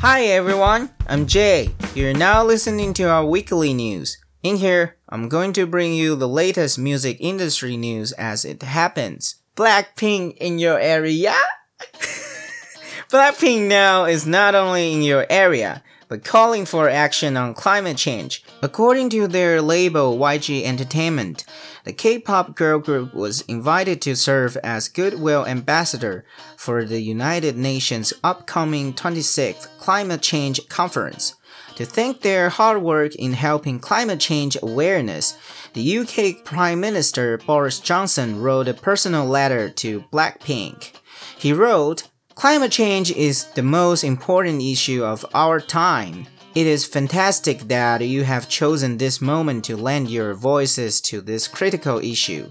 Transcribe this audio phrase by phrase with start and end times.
[0.00, 1.74] Hi everyone, I'm Jay.
[1.92, 4.16] You're now listening to our weekly news.
[4.44, 9.42] In here, I'm going to bring you the latest music industry news as it happens.
[9.56, 11.34] Blackpink in your area?
[13.10, 18.42] Blackpink now is not only in your area, but calling for action on climate change.
[18.62, 21.44] According to their label YG Entertainment,
[21.84, 26.24] the K-pop girl group was invited to serve as goodwill ambassador
[26.56, 31.34] for the United Nations upcoming 26th Climate Change Conference.
[31.76, 35.38] To thank their hard work in helping climate change awareness,
[35.74, 40.90] the UK Prime Minister Boris Johnson wrote a personal letter to Blackpink.
[41.38, 46.24] He wrote, Climate change is the most important issue of our time.
[46.54, 51.48] It is fantastic that you have chosen this moment to lend your voices to this
[51.48, 52.48] critical issue.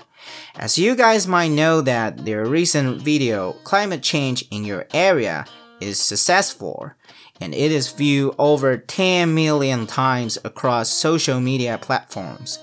[0.58, 5.46] As you guys might know that their recent video, Climate Change in Your Area,
[5.80, 6.92] is successful,
[7.40, 12.60] and it is viewed over 10 million times across social media platforms.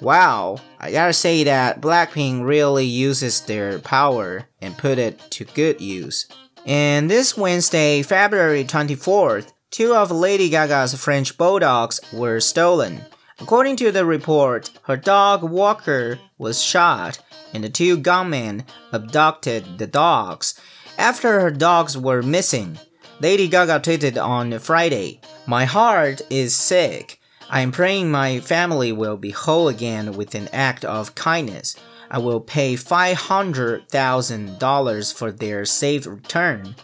[0.00, 5.80] Wow, I gotta say that Blackpink really uses their power and put it to good
[5.80, 6.28] use.
[6.66, 13.00] And this Wednesday, February 24th, two of Lady Gaga's French bulldogs were stolen.
[13.40, 17.18] According to the report, her dog Walker was shot,
[17.54, 20.60] and the two gunmen abducted the dogs.
[20.98, 22.78] After her dogs were missing,
[23.20, 27.19] Lady Gaga tweeted on Friday, My heart is sick.
[27.52, 31.74] I am praying my family will be whole again with an act of kindness.
[32.08, 36.76] I will pay $500,000 for their safe return.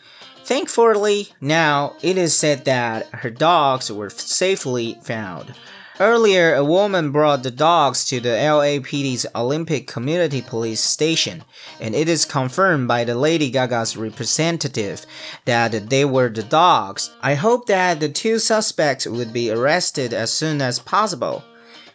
[0.43, 5.55] Thankfully, now it is said that her dogs were safely found.
[5.99, 11.43] Earlier, a woman brought the dogs to the LAPD's Olympic Community Police Station,
[11.81, 15.07] and it is confirmed by the Lady Gaga's representative
[15.47, 17.13] that they were the dogs.
[17.23, 21.43] I hope that the two suspects would be arrested as soon as possible.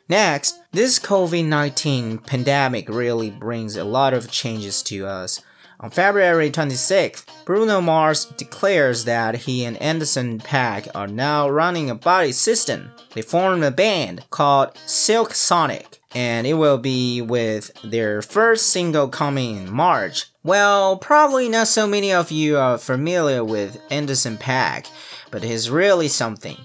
[0.09, 5.41] Next, this COVID 19 pandemic really brings a lot of changes to us.
[5.81, 11.95] On February 26th, Bruno Mars declares that he and Anderson .Paak are now running a
[11.95, 12.91] body system.
[13.15, 19.07] They formed a band called Silk Sonic, and it will be with their first single
[19.07, 20.27] coming in March.
[20.43, 24.87] Well, probably not so many of you are familiar with Anderson .Paak,
[25.31, 26.57] but he's really something.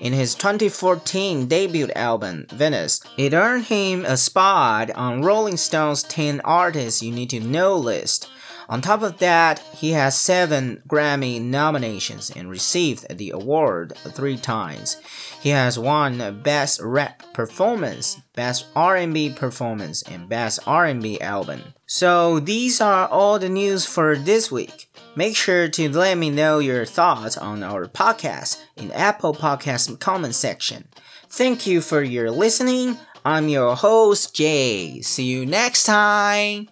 [0.00, 6.40] In his 2014 debut album, Venice, it earned him a spot on Rolling Stone's 10
[6.40, 8.30] Artists You Need to Know list.
[8.68, 14.96] On top of that, he has seven Grammy nominations and received the award three times.
[15.40, 21.74] He has won Best Rap Performance, Best R&B Performance, and Best R&B Album.
[21.86, 24.88] So these are all the news for this week.
[25.14, 30.34] Make sure to let me know your thoughts on our podcast in Apple Podcast comment
[30.34, 30.88] section.
[31.28, 32.96] Thank you for your listening.
[33.24, 35.00] I'm your host Jay.
[35.02, 36.68] See you next time.